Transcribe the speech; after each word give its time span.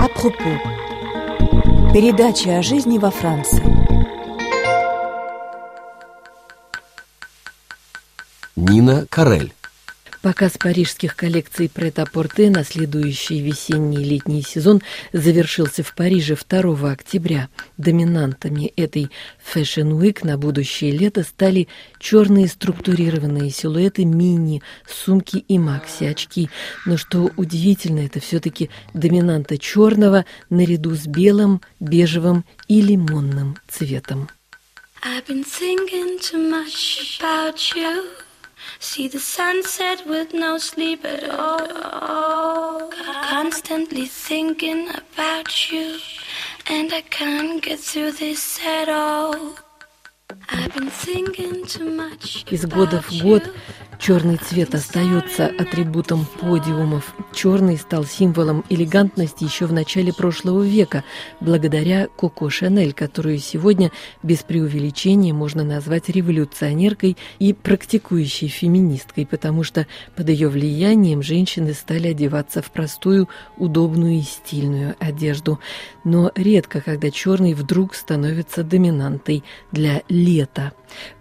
Апропо. 0.00 0.60
Передача 1.92 2.58
о 2.58 2.62
жизни 2.62 2.98
во 2.98 3.10
Франции. 3.10 3.64
Нина 8.54 9.06
Карель. 9.10 9.52
Показ 10.26 10.58
парижских 10.58 11.14
коллекций 11.14 11.68
Прет-а-Порте 11.68 12.50
на 12.50 12.64
следующий 12.64 13.40
весенний 13.40 14.02
и 14.02 14.04
летний 14.04 14.42
сезон 14.42 14.82
завершился 15.12 15.84
в 15.84 15.94
Париже 15.94 16.36
2 16.36 16.90
октября. 16.90 17.48
Доминантами 17.78 18.72
этой 18.74 19.12
Fashion 19.54 19.96
Week 19.96 20.26
на 20.26 20.36
будущее 20.36 20.90
лето 20.90 21.22
стали 21.22 21.68
черные 22.00 22.48
структурированные 22.48 23.50
силуэты 23.50 24.04
мини, 24.04 24.64
сумки 24.88 25.44
и 25.46 25.60
макси-очки. 25.60 26.50
Но 26.86 26.96
что 26.96 27.30
удивительно, 27.36 28.00
это 28.00 28.18
все-таки 28.18 28.68
доминанта 28.94 29.58
черного 29.58 30.24
наряду 30.50 30.96
с 30.96 31.06
белым, 31.06 31.60
бежевым 31.78 32.44
и 32.66 32.80
лимонным 32.80 33.58
цветом. 33.68 34.28
I've 35.04 35.24
been. 35.28 35.44
See 38.79 39.07
the 39.07 39.19
sunset 39.19 40.05
with 40.07 40.33
no 40.33 40.57
sleep 40.57 41.05
at 41.05 41.29
all. 41.29 42.89
Constantly 43.29 44.05
thinking 44.05 44.89
about 44.89 45.71
you, 45.71 45.97
and 46.67 46.91
I 46.93 47.01
can't 47.01 47.61
get 47.61 47.79
through 47.79 48.13
this 48.13 48.59
at 48.65 48.89
all. 48.89 49.55
I've 50.49 50.73
been 50.73 50.89
thinking 50.89 51.65
too 51.65 51.89
much. 51.89 52.45
Из 52.49 52.65
года 52.65 53.01
в 53.01 53.21
год 53.21 53.43
Черный 53.98 54.36
цвет 54.36 54.74
остается 54.74 55.46
атрибутом 55.46 56.26
подиумов. 56.40 57.14
Черный 57.32 57.76
стал 57.78 58.04
символом 58.04 58.64
элегантности 58.68 59.44
еще 59.44 59.66
в 59.66 59.72
начале 59.72 60.12
прошлого 60.12 60.62
века, 60.62 61.02
благодаря 61.40 62.06
Коко 62.06 62.50
Шанель, 62.50 62.92
которую 62.92 63.38
сегодня 63.38 63.90
без 64.22 64.42
преувеличения 64.42 65.32
можно 65.32 65.64
назвать 65.64 66.08
революционеркой 66.08 67.16
и 67.38 67.52
практикующей 67.52 68.48
феминисткой, 68.48 69.26
потому 69.26 69.64
что 69.64 69.86
под 70.14 70.28
ее 70.28 70.48
влиянием 70.48 71.22
женщины 71.22 71.72
стали 71.72 72.08
одеваться 72.08 72.62
в 72.62 72.70
простую, 72.70 73.28
удобную 73.56 74.18
и 74.18 74.22
стильную 74.22 74.94
одежду. 75.00 75.58
Но 76.04 76.30
редко, 76.34 76.80
когда 76.80 77.10
черный 77.10 77.54
вдруг 77.54 77.94
становится 77.94 78.62
доминантой 78.62 79.42
для 79.72 80.02
лета. 80.08 80.72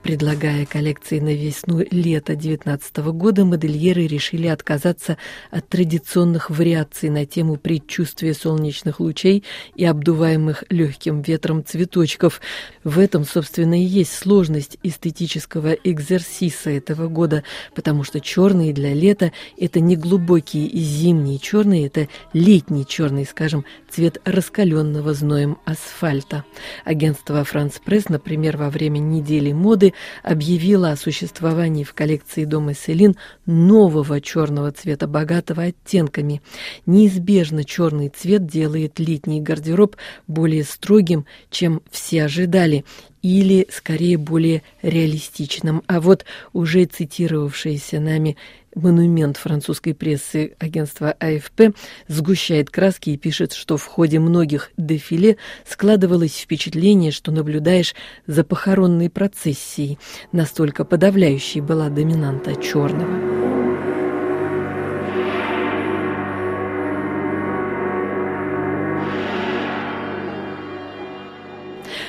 Предлагая 0.04 0.66
коллекции 0.66 1.20
на 1.20 1.34
весну-лето 1.34 2.36
19 2.36 2.65
года, 3.14 3.46
модельеры 3.46 4.08
решили 4.08 4.48
отказаться 4.48 5.18
от 5.52 5.68
традиционных 5.70 6.50
вариаций 6.50 7.10
на 7.10 7.26
тему 7.26 7.58
предчувствия 7.58 8.34
солнечных 8.34 9.00
лучей 9.00 9.44
и 9.76 9.86
обдуваемых 9.86 10.64
легким 10.70 11.22
ветром 11.22 11.64
цветочков. 11.64 12.42
В 12.84 13.00
этом, 13.00 13.26
собственно, 13.26 13.80
и 13.80 13.86
есть 13.86 14.14
сложность 14.14 14.78
эстетического 14.84 15.74
экзерсиса 15.74 16.70
этого 16.70 17.08
года, 17.08 17.44
потому 17.74 18.04
что 18.04 18.20
черные 18.20 18.74
для 18.74 18.94
лета– 18.94 19.32
это 19.58 19.80
не 19.80 19.96
глубокие 19.96 20.66
и 20.68 20.80
зимние 20.80 21.40
черные, 21.40 21.88
это 21.88 22.08
летний 22.34 22.86
черный, 22.86 23.26
скажем, 23.26 23.66
цвет 23.90 24.22
раскаленного 24.26 25.14
зноем 25.14 25.58
асфальта. 25.66 26.44
Агентство 26.84 27.44
«Франс 27.44 27.80
Пресс», 27.84 28.10
например, 28.10 28.58
во 28.58 28.70
время 28.70 29.00
недели 29.00 29.52
моды 29.52 29.94
объявила 30.24 30.92
о 30.92 30.98
существовании 30.98 31.84
в 31.84 31.94
коллекции 31.94 32.46
дома 32.56 32.74
Селин 32.74 33.18
нового 33.46 34.22
черного 34.22 34.72
цвета, 34.72 35.08
богатого 35.08 35.64
оттенками. 35.64 36.42
Неизбежно 36.86 37.66
черный 37.66 38.08
цвет 38.08 38.48
делает 38.48 38.98
летний 38.98 39.42
гардероб 39.42 39.98
более 40.28 40.64
строгим, 40.64 41.26
чем 41.50 41.82
все 41.92 42.24
ожидали, 42.24 42.86
или, 43.22 43.68
скорее, 43.70 44.18
более 44.18 44.62
реалистичным. 44.82 45.84
А 45.88 46.00
вот 46.00 46.24
уже 46.54 46.86
цитировавшаяся 46.86 48.00
нами 48.00 48.38
монумент 48.76 49.38
французской 49.38 49.94
прессы 49.94 50.56
агентства 50.60 51.16
АФП 51.20 51.76
сгущает 52.08 52.70
краски 52.70 53.12
и 53.12 53.18
пишет, 53.18 53.54
что 53.54 53.78
в 53.78 53.86
ходе 53.86 54.20
многих 54.20 54.72
дефиле 54.78 55.38
складывалось 55.68 56.38
впечатление, 56.38 57.12
что 57.12 57.32
наблюдаешь 57.32 57.96
за 58.28 58.44
похоронной 58.44 59.10
процессией. 59.10 59.98
Настолько 60.32 60.86
подавляющей 60.86 61.62
была 61.62 61.90
доминанта 61.90 62.56
черного. 62.62 63.35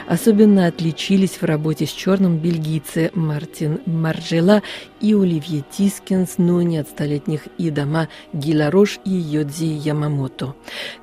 Особенно 0.06 0.67
отличились 0.67 1.41
в 1.41 1.44
работе 1.44 1.84
с 1.84 1.91
черным 1.91 2.39
бельгийцы 2.39 3.11
Мартин 3.15 3.81
Маржела 3.87 4.62
и 5.00 5.15
Оливье 5.15 5.65
Тискинс, 5.71 6.34
но 6.39 6.62
не 6.62 6.78
от 6.78 6.89
столетних 6.89 7.49
и 7.59 7.71
дома 7.71 8.09
Гиларош 8.33 9.00
и 9.05 9.11
Йодзи 9.11 9.65
Ямамото. 9.65 10.55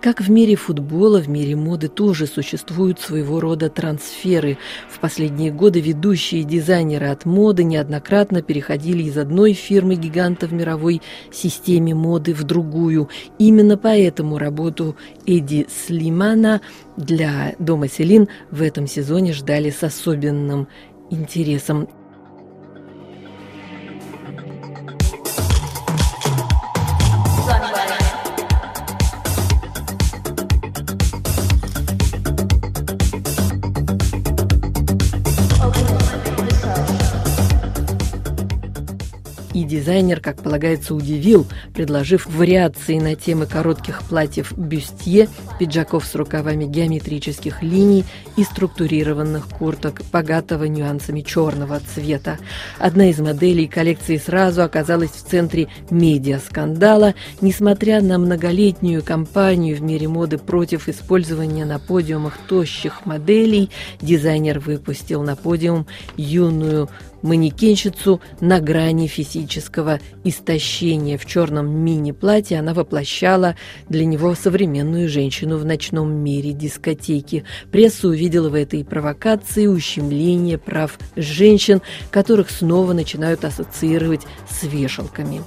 Как 0.02 0.22
в 0.22 0.32
мире 0.32 0.56
футбола, 0.56 1.20
в 1.20 1.28
мире 1.28 1.56
моды 1.56 1.90
тоже 1.90 2.28
существуют 2.28 3.00
своего 3.02 3.42
рода 3.42 3.70
трансферы. 3.70 4.58
В 4.90 5.00
последние 5.00 5.52
годы 5.52 5.82
ведущие 5.82 6.44
дизайнеры 6.44 7.08
от 7.08 7.26
моды 7.26 7.66
неоднократно 7.66 8.42
переходили 8.42 9.04
из 9.04 9.18
одной 9.18 9.52
фирмы 9.54 9.96
гиганта 9.96 10.48
в 10.48 10.54
мировой 10.54 11.02
системе 11.32 11.94
моды 11.94 12.34
в 12.34 12.44
другую. 12.44 13.10
Именно 13.38 13.78
поэтому 13.78 14.38
работу 14.38 14.96
Эдди 15.26 15.68
Слимана 15.70 16.62
для 16.96 17.56
Дома 17.60 17.88
Селин 17.88 18.28
в 18.52 18.62
этом 18.62 18.88
сезоне 18.94 19.34
ждали 19.34 19.70
с 19.70 19.84
особенным 19.84 20.68
интересом. 21.10 21.90
И 39.54 39.64
дизайнер, 39.64 40.20
как 40.20 40.42
полагается, 40.42 40.96
удивил, 40.96 41.46
предложив 41.74 42.26
вариации 42.26 42.98
на 42.98 43.16
темы 43.16 43.46
коротких 43.46 44.02
платьев 44.04 44.52
бюстье, 44.58 45.30
пиджаков 45.60 46.06
с 46.06 46.16
рукавами 46.16 46.66
геометрических 46.66 47.62
линий 47.62 48.04
и 48.36 48.44
структурированных 48.44 49.48
курток, 49.48 50.02
богатого 50.12 50.64
нюансами 50.64 51.22
черного 51.22 51.80
цвета. 51.80 52.40
Одна 52.80 53.10
из 53.10 53.20
моделей 53.20 53.68
коллекции 53.68 54.18
сразу 54.18 54.64
оказалась 54.64 55.12
в 55.12 55.30
центре 55.30 55.68
медиаскандала, 55.92 57.14
несмотря 57.42 58.02
на 58.02 58.18
многолетнюю 58.18 59.04
кампанию 59.04 59.78
в 59.78 59.82
мире 59.82 60.08
моды 60.08 60.40
против 60.40 60.90
использования 60.90 61.66
на 61.66 61.78
подиумах 61.78 62.38
тощих 62.48 63.06
моделей, 63.06 63.70
дизайнер 64.02 64.60
выпустил 64.60 65.22
на 65.22 65.36
подиум 65.36 65.86
юную 66.18 66.90
манекенщицу 67.24 68.22
на 68.40 68.60
грани 68.60 69.08
физического 69.08 70.00
истощения. 70.24 71.18
В 71.18 71.26
черном 71.26 71.68
мини-платье 71.70 72.60
она 72.60 72.74
воплощала 72.74 73.56
для 73.90 74.06
него 74.06 74.36
современную 74.36 75.10
женщину 75.10 75.58
в 75.58 75.66
ночном 75.66 76.14
мире 76.14 76.52
дискотеки. 76.54 77.46
Пресса 77.72 78.08
увидела 78.10 78.50
в 78.50 78.54
этой 78.54 78.86
провокации 78.86 79.66
ущемление 79.66 80.58
прав 80.58 81.00
женщин, 81.16 81.82
которых 82.12 82.52
снова 82.52 82.94
начинают 82.94 83.44
ассоциировать 83.46 84.22
с 84.50 84.64
вешалками. 84.64 85.42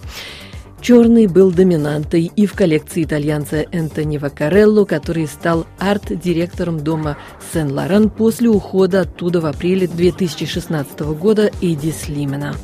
Черный 0.87 1.27
был 1.27 1.51
доминантой 1.51 2.31
и 2.37 2.47
в 2.47 2.53
коллекции 2.53 3.03
итальянца 3.03 3.67
Энтони 3.73 4.19
Вакарелло, 4.19 4.85
который 4.85 5.27
стал 5.27 5.67
арт-директором 5.81 6.79
дома 6.79 7.19
Сен-Лоран 7.53 8.09
после 8.09 8.51
ухода 8.51 9.01
оттуда 9.01 9.41
в 9.41 9.47
апреле 9.47 9.89
2016 9.89 11.01
года 11.01 11.51
Эдди 11.61 11.91
Слимена. 11.91 12.55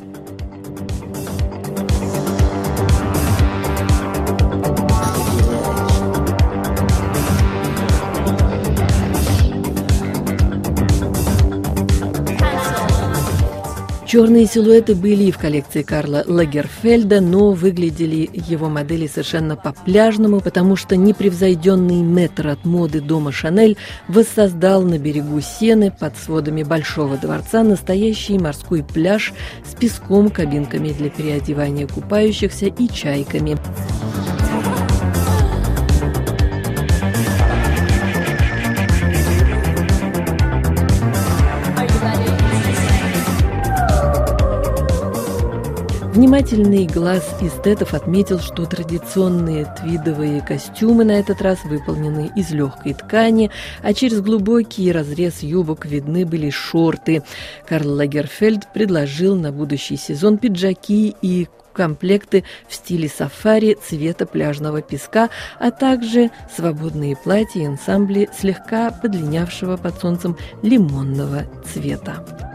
Черные 14.12 14.44
силуэты 14.44 14.94
были 14.94 15.23
и 15.23 15.31
в 15.31 15.38
коллекции 15.38 15.81
Карла 15.81 16.23
Лагерфельда, 16.26 17.23
но 17.23 17.53
выглядели 17.53 18.29
его 18.35 18.69
модели 18.69 19.06
совершенно 19.06 19.56
по-пляжному, 19.56 20.41
потому 20.41 20.76
что 20.76 20.97
непревзойденный 20.97 22.03
метр 22.03 22.49
от 22.49 22.67
моды 22.67 23.00
дома 23.00 23.32
Шанель 23.32 23.79
воссоздал 24.09 24.82
на 24.82 24.99
берегу 24.99 25.41
Сены 25.41 25.91
под 25.91 26.19
сводами 26.19 26.62
Большого 26.62 27.17
дворца 27.17 27.62
настоящий 27.62 28.38
морской 28.38 28.85
пляж 28.85 29.32
с 29.64 29.75
песком, 29.75 30.29
кабинками 30.29 30.91
для 30.91 31.09
переодевания 31.09 31.87
купающихся 31.87 32.67
и 32.67 32.88
чайками. 32.88 33.56
Внимательный 46.12 46.85
глаз 46.87 47.26
эстетов 47.41 47.94
отметил, 47.94 48.38
что 48.38 48.67
традиционные 48.67 49.64
твидовые 49.81 50.43
костюмы 50.43 51.05
на 51.05 51.12
этот 51.12 51.41
раз 51.41 51.64
выполнены 51.64 52.31
из 52.37 52.50
легкой 52.50 52.93
ткани, 52.93 53.50
а 53.82 53.94
через 53.94 54.20
глубокий 54.20 54.93
разрез 54.93 55.43
юбок 55.43 55.87
видны 55.87 56.26
были 56.26 56.50
шорты. 56.50 57.23
Карл 57.67 57.93
Лагерфельд 57.93 58.70
предложил 58.75 59.37
на 59.37 59.53
будущий 59.53 59.97
сезон 59.97 60.37
пиджаки 60.37 61.17
и 61.23 61.49
комплекты 61.73 62.44
в 62.69 62.75
стиле 62.75 63.09
сафари 63.09 63.79
цвета 63.82 64.26
пляжного 64.26 64.82
песка, 64.82 65.31
а 65.59 65.70
также 65.70 66.31
свободные 66.55 67.17
платья 67.17 67.62
и 67.62 67.64
ансамбли 67.64 68.29
слегка 68.38 68.91
подлинявшего 68.91 69.79
под 69.79 69.99
солнцем 69.99 70.37
лимонного 70.62 71.44
цвета. 71.64 72.51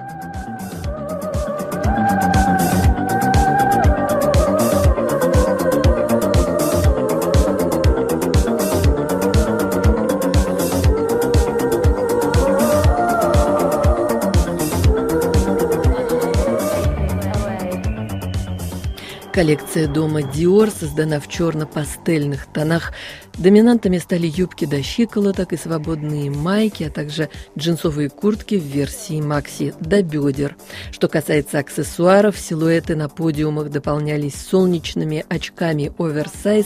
Коллекция 19.37 19.87
дома 19.87 20.21
Dior 20.21 20.71
создана 20.71 21.19
в 21.19 21.27
черно-пастельных 21.27 22.47
тонах 22.47 22.91
Доминантами 23.37 23.99
стали 23.99 24.25
юбки 24.25 24.65
до 24.65 24.81
щиколоток 24.81 25.53
и 25.53 25.57
свободные 25.57 26.31
майки, 26.31 26.85
а 26.85 26.89
также 26.89 27.29
джинсовые 27.55 28.09
куртки 28.09 28.55
в 28.55 28.63
версии 28.63 29.21
макси 29.21 29.75
до 29.79 30.01
бедер. 30.01 30.55
Что 30.91 31.07
касается 31.07 31.59
аксессуаров, 31.59 32.35
силуэты 32.35 32.95
на 32.95 33.09
подиумах 33.09 33.69
дополнялись 33.69 34.33
солнечными 34.33 35.23
очками 35.29 35.91
оверсайз 35.99 36.65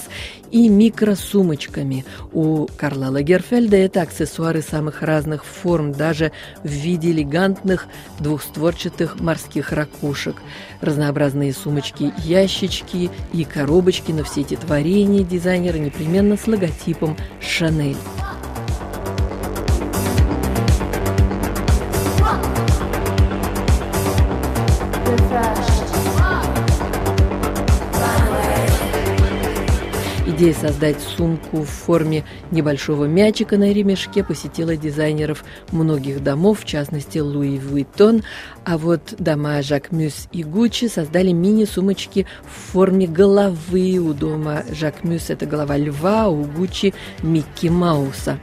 и 0.50 0.70
микросумочками. 0.70 2.06
У 2.32 2.68
Карла 2.78 3.08
Лагерфельда 3.08 3.76
это 3.76 4.04
аксессуары 4.04 4.62
самых 4.62 5.02
разных 5.02 5.44
форм, 5.44 5.92
даже 5.92 6.32
в 6.64 6.70
виде 6.70 7.12
элегантных 7.12 7.88
двухстворчатых 8.20 9.20
морских 9.20 9.74
ракушек. 9.74 10.38
Разнообразные 10.80 11.52
сумочки-ящички 11.52 13.10
и 13.34 13.44
коробочки, 13.44 14.14
но 14.14 14.24
все 14.24 14.42
эти 14.42 14.56
творения 14.56 15.24
дизайнера 15.24 15.78
непременно 15.78 16.38
с 16.38 16.48
логотипом 16.62 17.18
«Шанель». 17.40 17.98
Идея 30.42 30.56
создать 30.56 31.00
сумку 31.00 31.58
в 31.58 31.70
форме 31.70 32.24
небольшого 32.50 33.06
мячика 33.06 33.60
на 33.60 33.72
ремешке 33.72 34.24
посетила 34.24 34.76
дизайнеров 34.76 35.44
многих 35.72 36.24
домов, 36.24 36.62
в 36.62 36.66
частности 36.66 37.20
Луи 37.20 37.60
Вуиттон, 37.60 38.24
а 38.66 38.80
вот 38.80 39.14
дома 39.20 39.62
Жак 39.62 39.92
Мюс 39.92 40.28
и 40.32 40.44
Гуччи 40.44 40.88
создали 40.88 41.32
мини-сумочки 41.32 42.26
в 42.42 42.72
форме 42.72 43.06
головы. 43.06 44.00
У 44.00 44.16
дома 44.16 44.64
Жак 44.72 45.04
Мюс 45.04 45.30
это 45.30 45.46
голова 45.46 45.78
льва, 45.78 46.28
у 46.28 46.44
Гуччи 46.44 46.96
Микки 47.22 47.68
Мауса. 47.68 48.40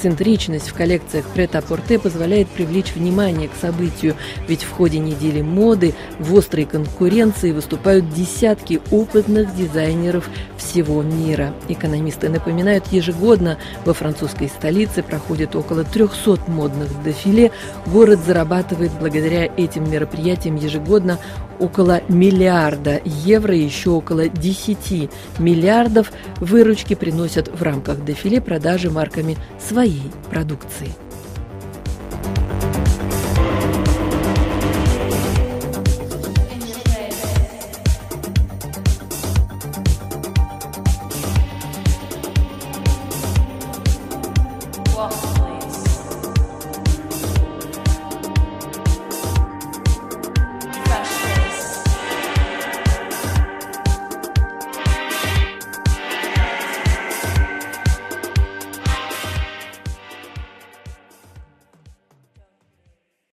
Эксцентричность 0.00 0.70
в 0.70 0.72
коллекциях 0.72 1.26
прет-а-порте 1.26 1.98
позволяет 1.98 2.48
привлечь 2.48 2.94
внимание 2.94 3.48
к 3.48 3.54
событию, 3.54 4.16
ведь 4.48 4.62
в 4.62 4.70
ходе 4.70 4.98
недели 4.98 5.42
моды 5.42 5.92
в 6.18 6.34
острой 6.38 6.64
конкуренции 6.64 7.52
выступают 7.52 8.08
десятки 8.14 8.80
опытных 8.90 9.54
дизайнеров 9.54 10.30
всего 10.56 11.02
мира. 11.02 11.52
Экономисты 11.68 12.30
напоминают, 12.30 12.86
ежегодно 12.90 13.58
во 13.84 13.92
французской 13.92 14.48
столице 14.48 15.02
проходит 15.02 15.54
около 15.54 15.84
300 15.84 16.50
модных 16.50 16.88
дефиле. 17.04 17.52
Город 17.84 18.20
зарабатывает 18.26 18.92
благодаря 18.98 19.52
этим 19.54 19.90
мероприятиям 19.90 20.56
ежегодно 20.56 21.18
около 21.60 22.00
миллиарда 22.08 23.00
евро, 23.04 23.54
еще 23.54 23.90
около 23.90 24.28
10 24.28 25.10
миллиардов 25.38 26.10
выручки 26.40 26.94
приносят 26.94 27.48
в 27.48 27.62
рамках 27.62 28.04
дефиле 28.04 28.40
продажи 28.40 28.90
марками 28.90 29.36
своей 29.58 30.10
продукции. 30.30 30.88